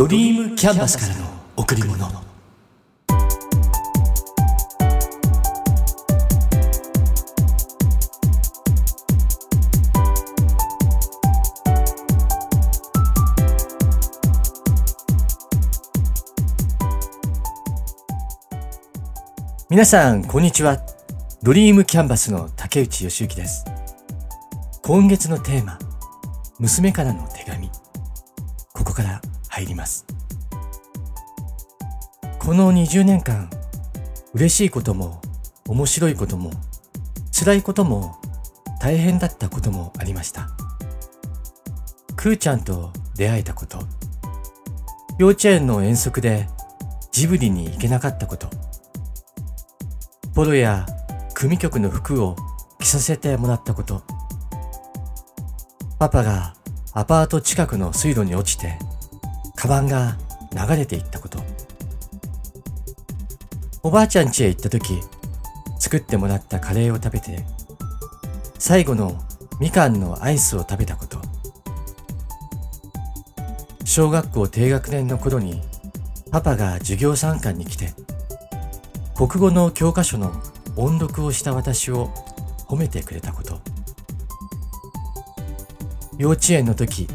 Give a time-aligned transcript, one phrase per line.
[0.00, 1.26] ドリームキャンバスからの
[1.58, 2.08] 贈り物。
[19.68, 20.78] 皆さんこんにちは。
[21.42, 23.66] ドリームキャンバスの竹内義之です。
[24.80, 25.78] 今月のテーマ
[26.58, 27.39] 娘からの手
[29.60, 30.06] 入ります
[32.38, 33.48] この20年間
[34.34, 35.20] 嬉しいことも
[35.68, 36.50] 面白いことも
[37.32, 38.16] 辛いことも
[38.80, 40.48] 大変だったこともありました
[42.16, 43.78] くーちゃんと出会えたこと
[45.18, 46.48] 幼稚園の遠足で
[47.12, 48.48] ジブリに行けなかったこと
[50.34, 50.86] ポロや
[51.34, 52.36] 組曲の服を
[52.80, 54.02] 着させてもらったこと。
[55.98, 56.54] パパが
[56.92, 58.78] アパート近くの水路に落ちて、
[59.60, 60.16] カバンが
[60.52, 61.38] 流れていったこと。
[63.82, 65.02] おばあちゃん家へ行った時、
[65.78, 67.44] 作ってもらったカレーを食べて、
[68.58, 69.22] 最後の
[69.60, 71.20] みかんのアイスを食べたこと。
[73.84, 75.60] 小学校低学年の頃に
[76.30, 77.92] パパが授業参観に来て、
[79.14, 80.32] 国語の教科書の
[80.76, 82.08] 音読をした私を
[82.66, 83.60] 褒めてくれたこと。
[86.16, 87.06] 幼稚園の時、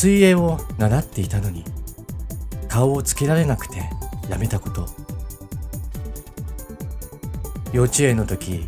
[0.00, 1.62] 水泳を習っていたのに、
[2.70, 3.82] 顔をつけられなくて
[4.30, 4.88] やめたこと。
[7.74, 8.66] 幼稚園の時、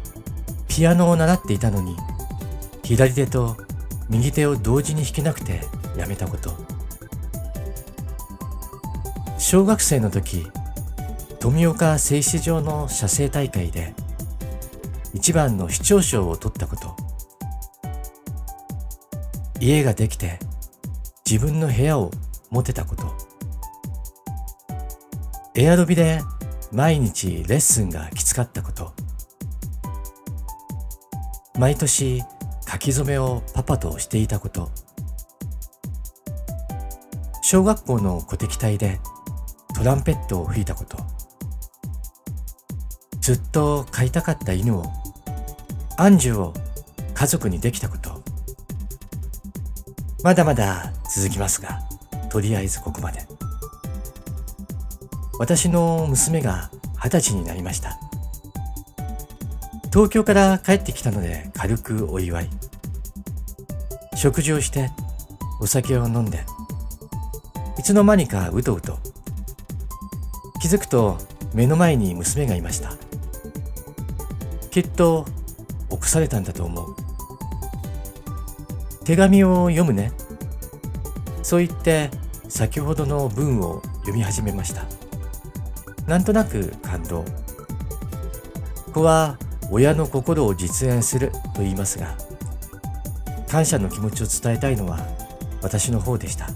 [0.69, 1.97] ピアノを習っていたのに、
[2.83, 3.56] 左手と
[4.10, 5.62] 右手を同時に弾けなくて
[5.97, 6.55] やめたこと。
[9.38, 10.47] 小学生の時、
[11.41, 13.94] 富岡製糸場の写生大会で
[15.14, 16.94] 一番の市長賞を取ったこと
[19.60, 20.38] 家ができて
[21.33, 22.11] 自分の部屋を
[22.50, 23.06] 持てたこと。
[25.54, 26.20] エアロビで
[26.70, 28.93] 毎日レッスンがきつかったこと。
[31.59, 32.22] 毎年
[32.70, 34.70] 書き初めをパパとしていたこと。
[37.41, 39.00] 小学校の鼓笛隊で
[39.75, 40.99] トランペットを吹いたこと。
[43.22, 44.84] ずっと飼いたかった犬を、
[45.97, 46.53] アンジュを
[47.14, 48.12] 家族にできたこと。
[50.22, 51.81] まだまだ続きますが、
[52.31, 53.27] とりあえずここまで。
[55.38, 57.99] 私の娘が二十歳になりました。
[59.93, 62.50] 東京から帰ってきたので軽くお祝い。
[64.15, 64.91] 食事をして
[65.61, 66.44] お酒を飲んで、
[67.78, 68.99] いつの間にかうとうと。
[70.61, 71.19] 気づくと
[71.53, 72.93] 目の前に娘がいました。
[74.71, 75.27] きっと
[75.91, 77.01] 臆されたんだと思う。
[79.04, 80.12] 手紙を読むね。
[81.42, 82.10] そう言って
[82.48, 84.84] 先ほどの文を読み始めました。
[86.06, 87.24] なんとなく感動。
[88.92, 89.38] 子は
[89.70, 92.16] 親の心を実演すると言いますが、
[93.48, 94.98] 感謝の気持ちを伝えたいのは
[95.62, 96.48] 私の方でした。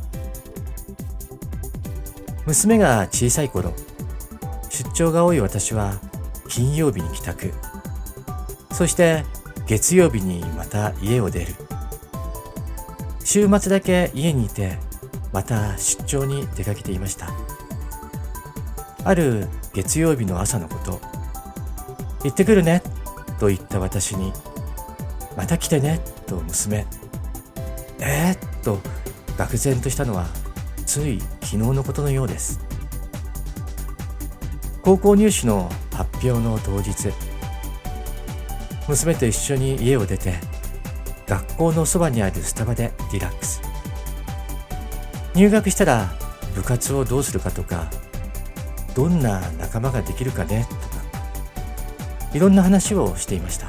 [2.46, 3.72] 娘が小さい頃、
[4.70, 5.94] 出張が多い私は
[6.48, 7.52] 金曜日に帰宅。
[8.72, 9.24] そして
[9.66, 11.65] 月曜日にまた家を出る。
[13.26, 14.78] 週末だけ家にいて、
[15.32, 17.28] また出張に出かけていました。
[19.02, 21.00] ある月曜日の朝のこと、
[22.22, 22.84] 行ってくるね、
[23.40, 24.32] と言った私に、
[25.36, 25.98] また来てね、
[26.28, 26.86] と娘。
[27.98, 28.78] えー、っと、
[29.36, 30.28] 愕然としたのは、
[30.86, 32.60] つい昨日のことのようです。
[34.82, 37.12] 高校入試の発表の当日、
[38.86, 40.34] 娘と一緒に家を出て
[41.26, 43.60] 学校のそばにあるスタバでリラックス。
[45.34, 46.14] 入学したら
[46.54, 47.90] 部活をどうするかとか
[48.94, 51.04] どんな仲間ができるかねとか
[52.32, 53.66] いろんな話をしていました。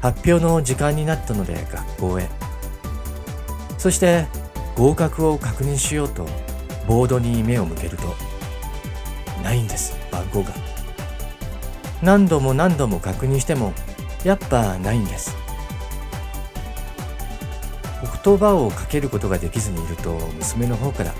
[0.00, 2.28] 発表の時間になったので学校へ。
[3.78, 4.26] そして
[4.76, 6.26] 合格を確認しようと
[6.86, 8.14] ボードに目を向けると
[9.42, 10.50] ないんです番号が。
[12.02, 13.72] 何度も何度も確認しても
[14.24, 15.36] やっぱないんです。
[18.28, 21.14] 言葉をかけることができずにいると娘の方から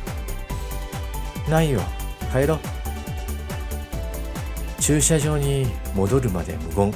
[1.48, 1.80] 「ないよ
[2.30, 2.58] 帰ろ」
[4.78, 6.94] 駐車場に戻るまで無言。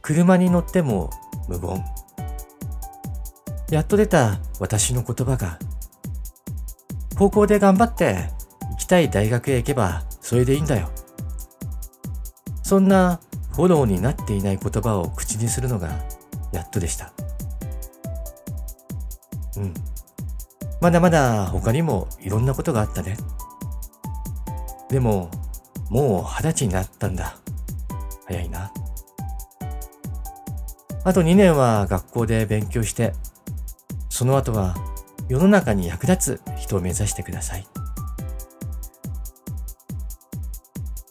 [0.00, 1.10] 車に乗っても
[1.46, 1.84] 無言。
[3.70, 5.58] やっと出た私の言葉が
[7.18, 8.30] 高校で頑張って
[8.70, 10.90] 行きたい大学へ行けばそれでいいんだよ。
[12.62, 13.20] そんな
[13.52, 15.90] フォローになっていない言葉を口にするのが
[16.52, 17.12] やっとでした。
[19.58, 19.74] うん。
[20.80, 23.16] まだまだ他にもいろんなことがあったね。
[24.88, 25.30] でも、
[25.90, 27.36] もう二十歳になったんだ。
[28.26, 28.72] 早いな。
[31.04, 33.12] あと2年は学校で勉強して、
[34.08, 34.76] その後は
[35.28, 37.66] 世の中に役立つ人を目指してください。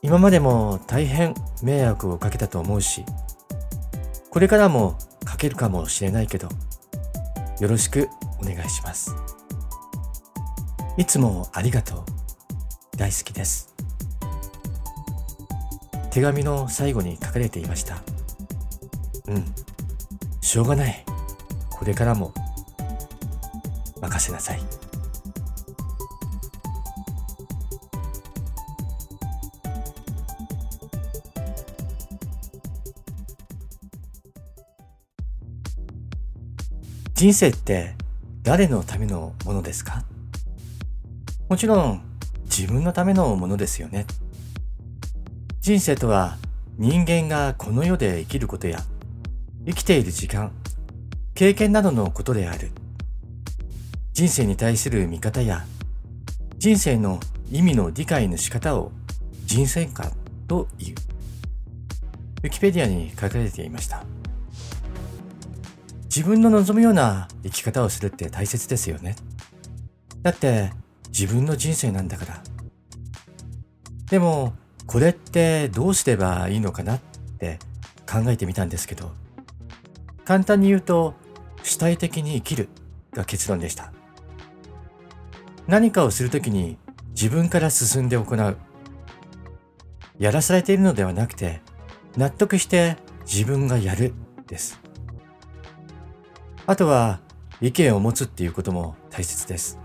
[0.02, 3.04] 今までも大変迷惑をかけたと思うし、
[4.30, 6.48] これからもかけるかもしれないけど、
[7.60, 8.08] よろしく
[8.40, 9.16] お願いします。
[10.98, 12.04] いつもありがとう。
[12.98, 13.74] 大好きです。
[16.12, 18.02] 手紙の最後に書かれていました。
[19.28, 19.46] うん。
[20.42, 21.06] しょうがない。
[21.70, 22.34] これからも
[24.02, 24.62] 任せなさい。
[37.14, 37.96] 人生って
[38.48, 40.06] 誰のためのものですか？
[41.50, 42.02] もちろん
[42.46, 44.06] 自分のためのものですよね。
[45.60, 46.38] 人生とは
[46.78, 48.80] 人間がこの世で生きることや
[49.66, 50.54] 生きている時間、
[51.36, 52.72] 経験などのことである。
[54.14, 55.66] 人生に対する見方や
[56.58, 57.20] 人生の
[57.52, 58.94] 意味の理解の仕方を
[59.46, 60.14] 人生観
[60.48, 60.96] という。
[62.44, 64.06] ウィキペディアに書かれていました。
[66.18, 69.16] 自分の望むような生き方をするって大切ですよね。
[70.24, 70.72] だって
[71.10, 72.42] 自分の人生なんだから。
[74.10, 74.56] でも、
[74.88, 77.00] これってどうすればいいのかなっ
[77.38, 77.60] て
[78.12, 79.12] 考えてみたんですけど、
[80.26, 81.14] 簡単に言うと、
[81.62, 82.70] 主体的に生きる
[83.14, 83.94] が結論でした。
[85.68, 86.80] 何かをするときに
[87.12, 88.58] 自分から進んで行う。
[90.18, 91.62] やらされているのではなくて、
[92.16, 92.98] 納得して
[93.32, 94.16] 自分がやる
[94.48, 94.87] です。
[96.70, 97.22] あとは
[97.62, 99.80] 意見を持つっていうことも大切です。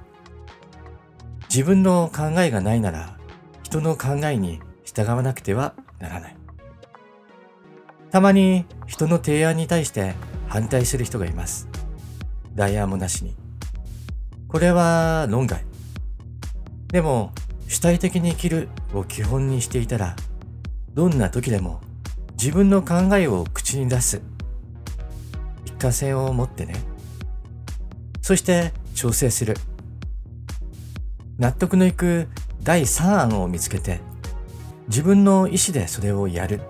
[1.48, 3.16] 自分の考えがないなら
[3.62, 6.36] 人の考えに従わなくてはならない。
[8.10, 10.14] たまに人の提案に対して
[10.48, 11.68] 反対する人がいます。
[12.56, 13.36] 代案もなしに。
[14.48, 15.64] これは論外。
[16.88, 17.32] でも
[17.68, 20.16] 主体的に生きるを基本にしていたら
[20.94, 21.80] どんな時でも
[22.32, 24.20] 自分の考えを口に出す
[25.82, 26.76] 貫性を持ってね。
[28.20, 29.56] そして調整する。
[31.38, 32.28] 納得のいく
[32.62, 34.00] 第3案を見つけて、
[34.86, 36.60] 自分の意思でそれをやる。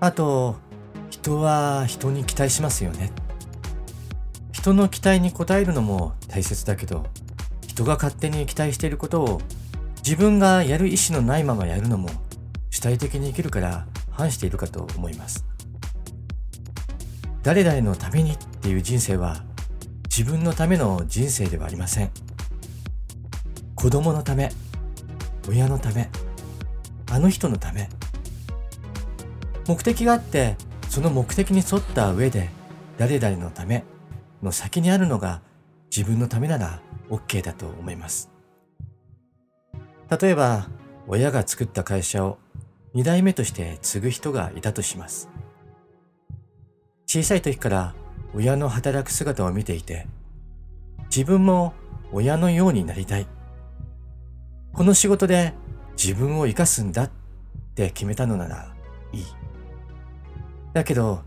[0.00, 0.56] あと、
[1.08, 3.10] 人は人に期待しますよね。
[4.52, 7.06] 人の期待に応えるのも大切だけど、
[7.66, 9.40] 人が勝手に期待していることを
[10.04, 12.10] 自分がやる意思のないままやるのも
[12.70, 15.51] 主体的に生きるから反しているかと思います。
[17.42, 19.42] 誰々のためにっていう人生は
[20.04, 22.10] 自分のための人生ではありません。
[23.74, 24.52] 子供のため、
[25.48, 26.08] 親のため、
[27.10, 27.88] あの人のため。
[29.66, 30.56] 目的があって、
[30.88, 32.50] その目的に沿った上で
[32.98, 33.84] 誰々のため
[34.42, 35.40] の先にあるのが
[35.94, 36.80] 自分のためなら
[37.10, 38.30] OK だと思います。
[40.20, 40.68] 例えば、
[41.08, 42.38] 親が作った会社を
[42.94, 45.28] 二代目として継ぐ人がいたとします。
[47.12, 47.94] 小さい時から
[48.34, 50.06] 親の働く姿を見ていて、
[51.14, 51.74] 自分も
[52.10, 53.26] 親のようになりたい。
[54.72, 55.52] この仕事で
[56.02, 57.10] 自分を生かすんだっ
[57.74, 58.74] て決めたのなら
[59.12, 59.26] いい。
[60.72, 61.20] だけど、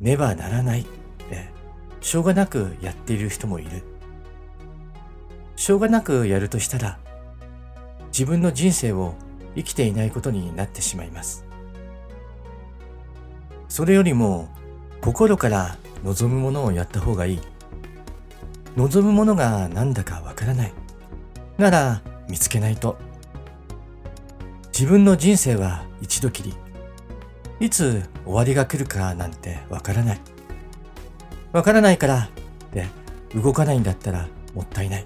[0.00, 1.50] ねばならないって
[2.00, 3.84] しょうがなくやっている人もいる。
[5.54, 6.98] しょうがなくやるとしたら、
[8.08, 9.14] 自分の人生を
[9.54, 11.44] 生きていないことになってしまいます。
[13.68, 14.48] それよりも
[15.00, 17.40] 心から望むものをやった方がいい。
[18.76, 20.72] 望むものが何だかわからない。
[21.56, 22.98] なら見つけないと。
[24.72, 26.54] 自分の人生は一度きり。
[27.60, 30.20] いつ終わりが来るかなんてわからない。
[31.52, 32.28] わからないからっ
[32.72, 32.86] て
[33.34, 35.04] 動かないんだったらもったいない。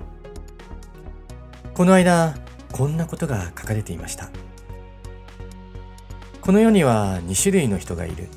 [1.75, 2.35] この間、
[2.71, 4.29] こんなことが書かれていました。
[6.43, 8.29] この世には2種類の人がいる。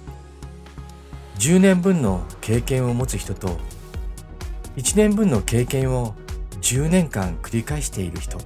[1.37, 3.57] 10年分の経験を持つ人と
[4.77, 6.15] 1年分の経験を
[6.61, 8.39] 10年間繰り返している人。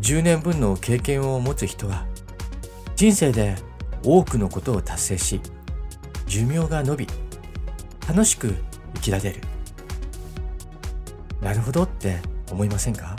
[0.00, 2.06] 10年分の経験を持つ人は
[2.96, 3.56] 人生で
[4.04, 5.40] 多くのことを達成し
[6.26, 7.06] 寿命が伸び
[8.08, 8.54] 楽しく
[8.94, 9.40] 生きられる。
[11.40, 12.18] なるほどって
[12.50, 13.16] 思いませんか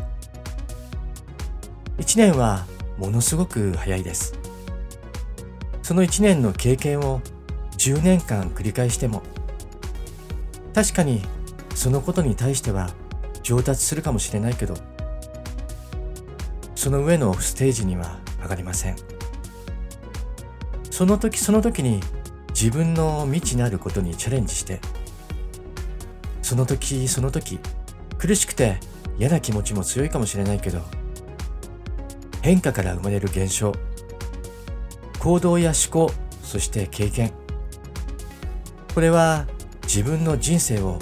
[1.98, 2.66] ？1年は
[2.98, 4.36] ものすごく早いです。
[5.82, 7.22] その1年の経験を
[7.82, 9.24] 10年間繰り返しても
[10.76, 11.24] 確かに
[11.74, 12.92] そのことに対しては
[13.42, 14.76] 上達するかもしれないけど
[16.76, 18.96] その上のステージには上がりません。
[20.92, 22.00] その時その時に
[22.50, 24.80] 自分の未知なることにチャレンジして
[26.44, 27.60] その時その時
[28.20, 28.78] 苦しくて
[29.18, 30.82] 嫌な気持ちも強いかもしれないけど
[32.44, 33.74] 変化から生まれる現象
[35.18, 37.34] 行動や思考そして経験
[38.94, 39.48] これは
[39.84, 41.00] 自分の人生を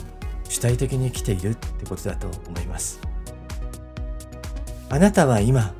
[0.47, 2.99] 主体的に生きているってことだと思います。
[4.89, 5.73] あなたは今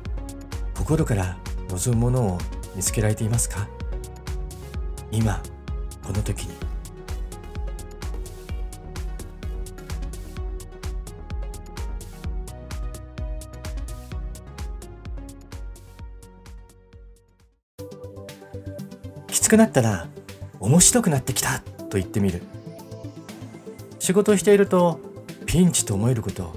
[0.76, 1.36] 心から
[1.70, 2.38] 望むものを
[2.74, 3.66] 見つけられていますか？
[5.10, 5.42] 今
[6.04, 6.54] この時に。
[19.28, 20.06] きつくなったら
[20.58, 21.62] 面白くなってきた。
[21.90, 22.42] と言ってみる。
[23.98, 24.98] 仕事をしていると
[25.44, 26.54] ピンチと思えること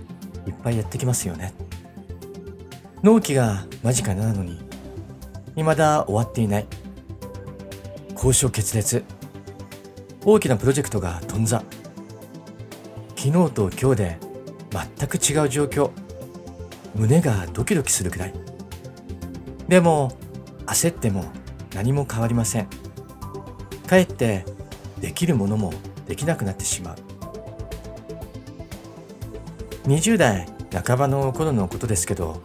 [0.48, 1.54] いっぱいやってきますよね。
[3.02, 4.62] 納期が間近なのに
[5.56, 6.68] 未だ終わっていない。
[8.16, 9.04] 交渉決裂。
[10.24, 11.62] 大きなプロジェクトが頓挫。
[13.18, 14.20] 昨日と今日で
[14.98, 15.92] 全く違う状況。
[16.96, 18.34] 胸がドキドキするくらい。
[19.68, 20.12] でも
[20.66, 21.26] 焦っても
[21.74, 22.68] 何も変わりません。
[23.88, 24.46] かえって
[25.04, 25.74] できるものも
[26.08, 26.96] できなくなってしまう。
[29.84, 32.42] 20代半ばの頃のことですけど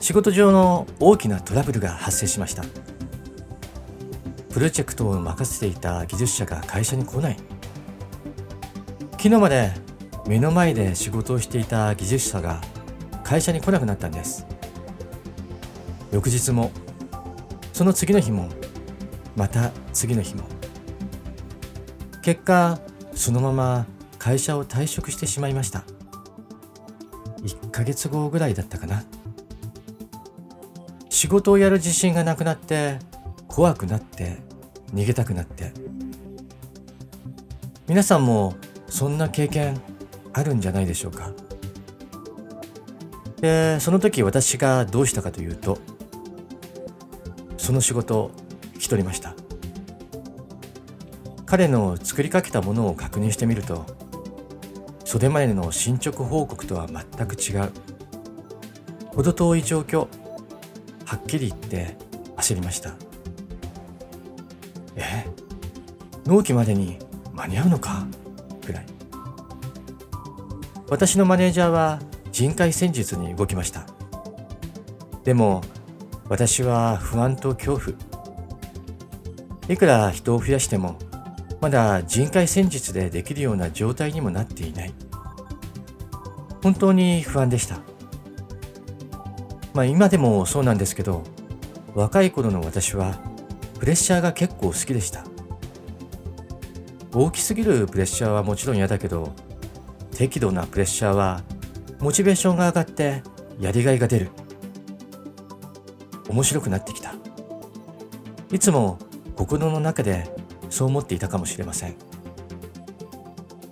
[0.00, 2.64] 仕事上の大きなトラブルが発生しました。
[4.50, 7.36] プロジェクトを任せていた技術者が会社に来ない。
[9.12, 9.70] 昨日まで
[10.26, 12.60] 目の前で仕事をしていた技術者が
[13.22, 14.44] 会社に来なくなったんです。
[16.10, 16.72] 翌日も
[17.72, 18.48] その次の日も
[19.36, 20.53] また次の日も
[22.24, 22.78] 結果
[23.14, 23.86] そのまま
[24.18, 25.84] 会社を退職してしまいました。
[27.42, 29.04] 1ヶ月後ぐらいだったかな。
[31.10, 32.98] 仕事をやる自信がなくなって
[33.46, 34.38] 怖くなって
[34.94, 35.74] 逃げたくなって。
[37.86, 38.54] 皆さんも
[38.88, 39.78] そんな経験
[40.32, 41.30] あるんじゃないでしょうか。
[43.42, 45.76] でその時私がどうしたかというと
[47.58, 48.30] その仕事を
[48.72, 49.34] 引き取りました。
[51.54, 53.86] 彼の作りかけたものを確認してみると
[55.04, 57.70] それまでの進捗報告とは全く違う。
[59.14, 60.08] 程遠い状況
[61.04, 61.96] はっきり言って
[62.36, 62.96] 焦りました
[64.96, 65.26] え？
[66.26, 66.98] 納期までに
[67.32, 68.04] 間に合うのか？
[68.66, 68.86] くらい。
[70.88, 72.00] 私のマネージャーは
[72.32, 73.86] 人海戦術に動きました。
[75.22, 75.62] でも
[76.28, 77.96] 私は不安と恐怖。
[79.68, 80.98] いくら人を増やしても
[81.64, 84.92] まだ人海戦術でできるような状態にもなっていない
[86.62, 87.78] 本当に不安でした
[89.72, 91.24] まあ今でもそうなんですけど、
[91.94, 93.18] 若い頃の私は
[93.80, 95.24] プレッシャーが結構好きでした。
[97.14, 99.32] 大きすぎるプレッシャーはもちろん嫌だけど、
[100.14, 101.42] 適度なプレッシャーは
[101.98, 103.22] モチベーションが上がって
[103.58, 104.30] やりがいが出る。
[106.28, 107.14] 面白くなってきた。
[108.52, 108.98] いつも
[109.34, 110.33] 心の中で
[110.74, 111.94] そう思っていたかもしれません。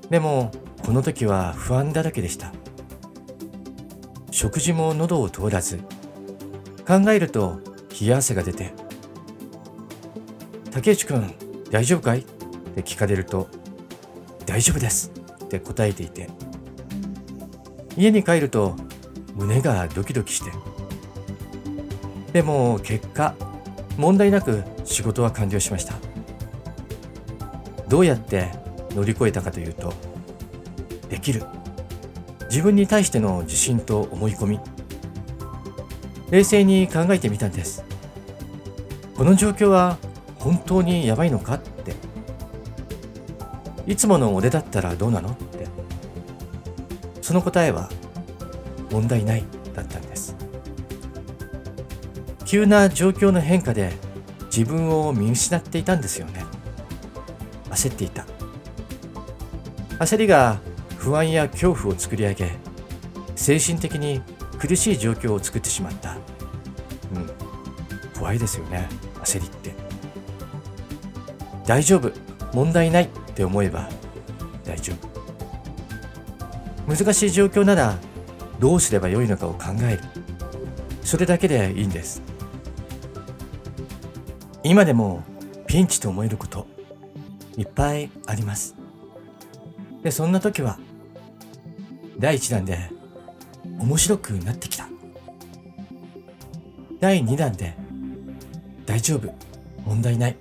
[0.09, 0.53] でも、
[0.85, 2.53] この時は不安だらけでした。
[4.31, 5.79] 食事も喉を通らず
[6.87, 7.61] 考えると
[8.01, 8.73] 冷や汗が出て
[10.73, 11.33] 「竹内くん
[11.71, 12.25] 大丈夫かい?」っ
[12.75, 13.47] て聞かれると
[14.47, 15.13] 「大丈夫です」
[15.45, 16.29] って答えていて
[17.97, 18.75] 家に帰ると
[19.37, 20.51] 胸がドキドキして
[22.33, 23.35] でも結果
[23.97, 25.95] 問題なく仕事は完了しました
[27.93, 28.49] どうやって
[28.93, 29.93] 乗り越えたかというと
[31.11, 31.43] できる。
[32.49, 34.61] 自分に対しての自信と思い込み。
[36.31, 37.85] 冷静に考えてみたんです。
[39.15, 39.99] この状況は
[40.39, 41.95] 本当にやばいのかって。
[43.87, 45.67] いつもの俺だったらどうなのって。
[47.21, 47.91] その答えは
[48.91, 49.45] 問題ない
[49.75, 50.35] だったんです。
[52.47, 53.93] 急な状況の変化で
[54.45, 56.42] 自分を見失っていたんですよね。
[57.83, 58.25] 焦っていた。
[59.99, 60.61] 焦りが
[60.99, 62.51] 不安や恐怖を作り上げ
[63.35, 64.23] 精神的に
[64.59, 66.13] 苦しい状況を作ってしまった。
[66.13, 66.19] うん。
[68.19, 68.89] 怖いですよね
[69.25, 69.75] 焦りって。
[71.67, 72.13] 大丈夫
[72.53, 73.89] 問題ないって思えば
[74.65, 75.09] 大丈夫。
[76.87, 77.97] 難しい状況なら
[78.61, 80.01] どうすればよいのかを考える。
[81.03, 82.23] それだけでいいんです。
[84.63, 85.25] 今でも
[85.67, 86.72] ピンチと思えること。
[87.57, 88.77] いっぱいあります
[90.03, 90.79] でそんな時は
[92.19, 92.91] 第1弾で
[93.79, 94.89] 面白くなってきた。
[97.01, 97.75] 第2弾で
[98.87, 99.29] 大丈夫、
[99.85, 100.37] 問題ない。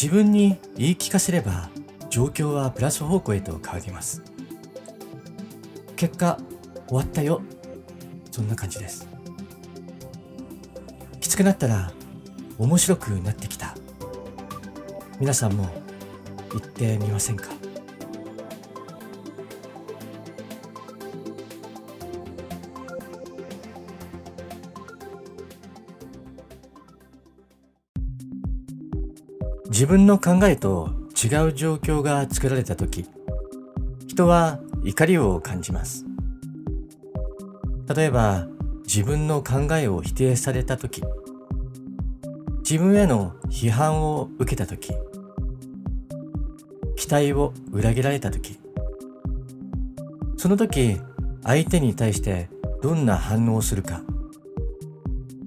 [0.00, 1.68] 自分に言い聞かせれば
[2.10, 4.22] 状況はプラス方向へと変わります。
[5.96, 6.38] 結果、
[6.86, 7.42] 終わったよ。
[8.30, 9.08] そんな感じです。
[11.20, 11.92] きつくなったら
[12.58, 13.61] 面白くなってきた。
[15.22, 15.68] 皆さんも
[16.50, 17.48] 言ってみませんか？
[29.66, 33.06] 自分の考えと違う状況が作られた時
[34.08, 36.04] 人は怒りを感じます。
[37.94, 38.48] 例えば
[38.82, 41.00] 自分の考えを否定された時
[42.68, 44.92] 自分への批判を受けた時
[47.12, 48.58] 待を裏切られた時
[50.36, 50.98] その時
[51.44, 52.48] 相手に対して
[52.82, 54.02] どんな反応をするか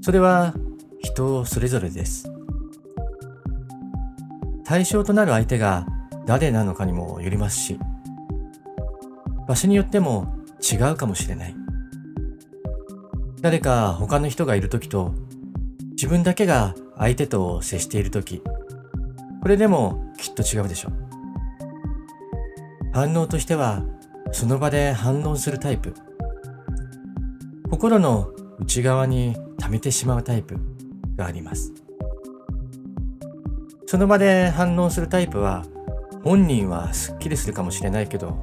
[0.01, 0.53] それは
[0.99, 2.31] 人それぞれです
[4.65, 5.85] 対象となる相手が
[6.25, 7.79] 誰なのかにもよりますし、
[9.47, 11.55] 場所によっても違うかもしれない。
[13.41, 15.13] 誰か他の人がいる時と
[15.91, 18.41] 自分だけが相手と接している時、
[19.41, 21.04] これでもきっと違うでしょう。
[22.95, 23.83] 反応としては
[24.31, 25.93] その場で反応するタイプ。
[27.69, 30.55] 心の内側に溜めてしまうタイプ
[31.17, 31.73] があります。
[33.85, 35.65] その場で反応するタイプは
[36.23, 38.39] 本人はスッキリするかもしれないけど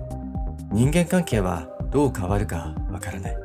[0.71, 3.37] 人間関係はどう変わるかわからない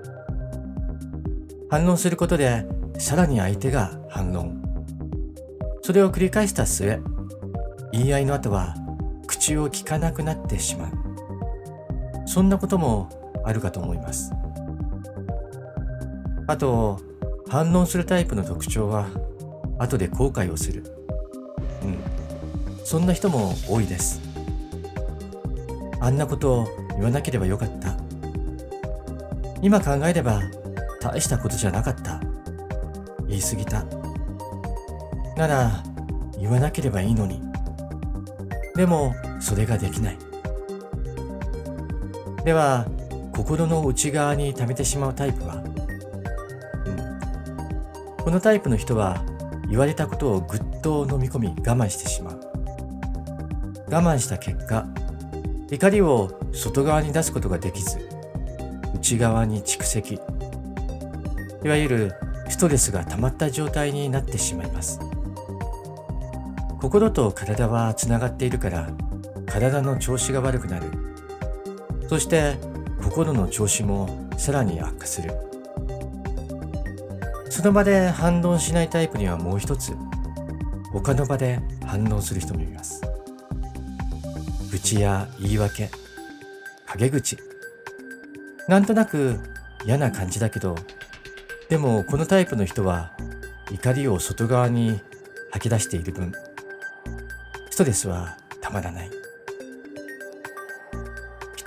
[1.69, 2.65] 反応することで
[2.97, 4.53] さらに相手が反応
[5.81, 6.99] それを繰り返した末
[7.93, 8.75] 言い合いの後は
[9.47, 10.91] 口を聞かなくなってしまう。
[12.27, 13.07] そんなことも
[13.45, 14.33] あるかと思います。
[16.47, 16.99] あと
[17.47, 19.07] 反応するタイプの特徴は
[19.79, 20.83] 後で後悔をする。
[21.81, 21.97] うん。
[22.83, 24.19] そんな人も多いです。
[26.01, 27.95] あんなことを言わなければよかった。
[29.61, 30.41] 今考えれば
[30.99, 32.19] 大したことじゃなかった。
[33.29, 33.85] 言い過ぎた。
[35.37, 35.83] なら
[36.37, 37.41] 言わなければいいのに。
[38.75, 40.17] でもそれができない。
[42.43, 42.85] では
[43.35, 45.59] 心の内側に溜めてしまうタイプは、う
[48.19, 49.23] ん、このタイプの人は
[49.69, 52.39] 言われたことをぐっと飲み込み我慢してしまう。
[53.89, 54.85] 我慢した結果
[55.69, 57.99] 怒りを外側に出すことができず
[58.95, 60.19] 内側に蓄積。
[61.63, 62.13] いわゆる
[62.49, 64.99] ストレスが溜まった状態になってしまいます。
[66.79, 68.89] 心と体はつながっているから
[69.59, 70.85] 体の調子が悪くなる
[72.07, 72.55] そして
[73.03, 75.31] 心の調子もさらに悪化する
[77.49, 79.93] その場で反論しないタイプにはもう一つ
[80.91, 83.01] 他の場で反応する人もいます
[84.71, 85.89] 愚痴や言い訳、
[86.85, 87.37] 陰口。
[88.67, 89.39] なんとなく
[89.85, 90.75] 嫌な感じだけど、
[91.69, 93.11] でもこのタイプの人は
[93.71, 94.99] 怒りを外側に
[95.51, 96.31] 吐き出している分、
[97.69, 99.16] ストレスはたまらない。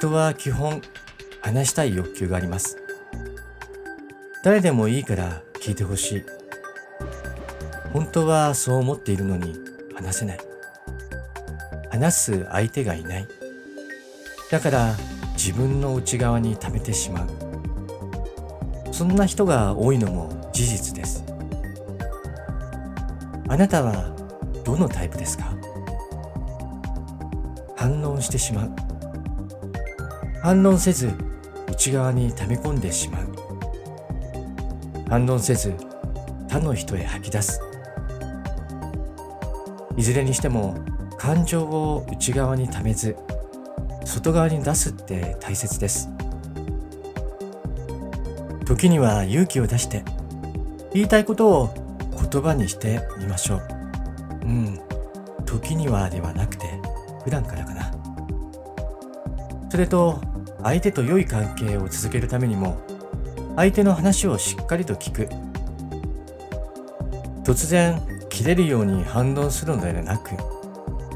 [0.01, 0.81] 人は基本
[1.43, 2.79] 話したい欲求があります。
[4.43, 6.25] 誰でもいいから聞いてほしい。
[7.93, 9.55] 本当はそう思っているのに
[9.95, 10.39] 話せない。
[11.91, 13.29] 話す相手がいない
[14.51, 14.95] だから
[15.35, 17.29] 自分の内側に溜めてしまう
[18.93, 21.23] そんな人が多いのも事実です
[23.49, 24.17] あなたは
[24.65, 25.53] どのタイプですか？
[27.77, 28.90] 反応してしまう
[30.43, 31.13] 反論せず
[31.69, 33.29] 内側に溜め込んでしまう。
[35.09, 35.75] 反論せず
[36.49, 37.61] 他の人へ吐き出す。
[39.97, 40.77] いずれにしても
[41.19, 43.17] 感情を内側に溜めず
[44.05, 46.09] 外側に出すって大切です。
[48.65, 50.05] 時には勇気を出して
[50.95, 51.75] 言いたいことを
[52.31, 53.63] 言葉にしてみましょう。
[54.43, 54.81] うん。
[55.45, 56.67] 時にはではなくて
[57.25, 57.93] 普段からかな。
[59.69, 60.30] それと
[60.63, 62.81] 相手と良い関係を続けるためにも
[63.57, 65.29] 相手の話をしっかりと聞く
[67.45, 70.31] 突然切れるように反論するのではなく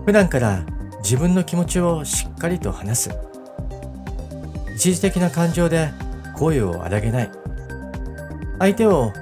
[0.04, 0.64] 普段から
[1.04, 3.10] 自分の気持ちをしっかりと話す。
[4.74, 5.92] 一時的な感情で
[6.34, 7.30] 声を荒げない。
[8.58, 9.12] 相手を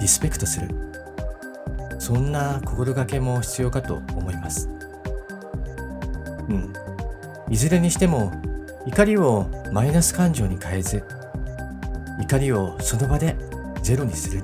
[0.00, 0.68] リスペクトする。
[1.98, 4.68] そんな心がけも必要かと思います。
[6.48, 6.72] うん。
[7.48, 8.32] いずれにしても、
[8.88, 11.04] 怒りをマイナス感情に変えず
[12.18, 13.36] 怒りをその場で
[13.82, 14.42] ゼロにする。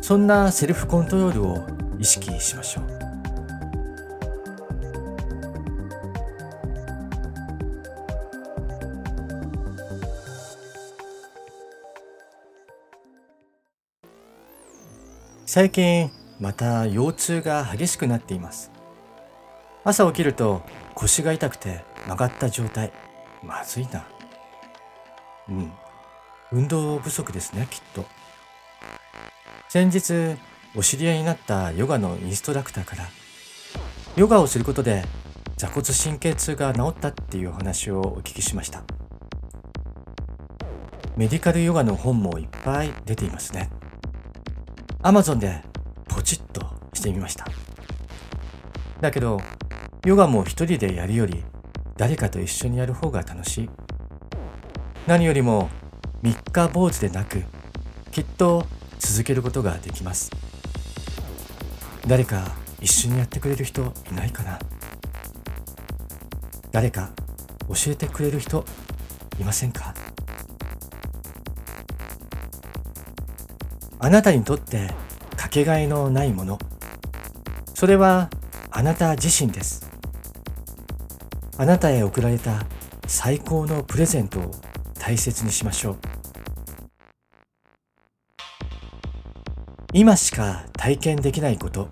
[0.00, 1.66] そんなセルフコントロールを
[1.98, 2.84] 意識しましょう。
[15.44, 18.70] 最近また腰痛が激しくなっています。
[19.84, 20.62] 朝起きると
[20.94, 22.92] 腰が痛くて曲がった状態。
[23.42, 24.06] まずいな。
[25.48, 25.72] うん。
[26.52, 28.04] 運動不足ですねきっと。
[29.68, 30.38] 先日
[30.76, 33.08] お知り合いになったヨガのインストラクターから
[34.16, 35.04] ヨガをすることで
[35.56, 38.84] 座骨神経痛が治ったっていう話をお聞きしました。
[41.16, 43.70] メディカルヨガの本もいっぱい出ていますね。
[45.02, 45.62] Amazon で
[46.08, 47.46] ポチッとしてみました。
[49.00, 49.40] だけど
[50.04, 51.42] ヨガも一人でやるより
[51.96, 53.70] 誰かと一緒にやる方が楽しい。
[55.06, 55.70] 何よりも
[56.22, 57.44] 三日坊主でなく
[58.10, 58.66] きっと
[58.98, 60.30] 続けることができます。
[62.06, 62.48] 誰か
[62.80, 64.58] 一緒にやってくれる人いないかな？
[66.70, 67.10] 誰か
[67.68, 68.64] 教えてくれる人
[69.40, 69.94] いませんか？
[73.98, 74.90] あなたにとって
[75.36, 76.58] かけがえのないもの。
[77.74, 78.28] それは
[78.70, 79.85] あなた自身です。
[81.58, 82.66] あなたへ贈られた
[83.06, 84.50] 最高のプレゼントを
[84.98, 85.96] 大切にしましょう。
[89.92, 91.88] 今しか体験できないこと。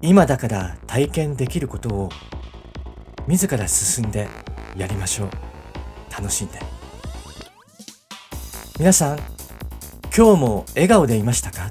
[0.00, 2.08] 今だから体験できることを。
[3.28, 4.28] 自ら進んで
[4.76, 5.30] やりましょう。
[6.10, 6.58] 楽しんで。
[8.80, 9.18] 皆さん
[10.14, 11.70] 今日も笑顔でいましたか？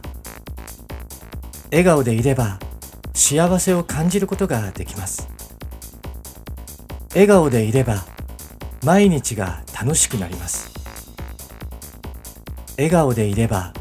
[1.72, 2.58] 笑顔でいれば
[3.14, 5.28] 幸せを感じることができます。
[7.14, 8.06] 笑顔でいれば
[8.86, 10.72] 毎日が楽しくなります。
[12.78, 13.74] 笑顔でいれば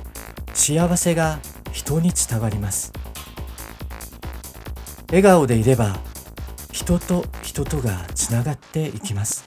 [0.52, 1.38] 幸せが
[1.72, 2.92] 人に伝わります。
[5.08, 6.00] 笑顔でいれば
[6.72, 9.44] 人と人とがつながっていきます。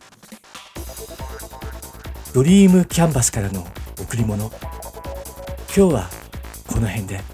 [2.33, 3.67] ドリームキャンバスからの
[3.99, 4.49] 贈り物。
[5.75, 6.09] 今日は
[6.67, 7.32] この辺で。